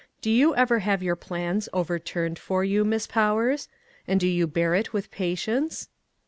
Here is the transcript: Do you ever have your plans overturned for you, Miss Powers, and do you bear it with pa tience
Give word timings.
Do 0.19 0.31
you 0.31 0.55
ever 0.55 0.79
have 0.79 1.03
your 1.03 1.15
plans 1.15 1.69
overturned 1.73 2.39
for 2.39 2.63
you, 2.63 2.83
Miss 2.83 3.05
Powers, 3.05 3.67
and 4.07 4.19
do 4.19 4.27
you 4.27 4.47
bear 4.47 4.73
it 4.73 4.93
with 4.93 5.11
pa 5.11 5.35
tience 5.35 5.89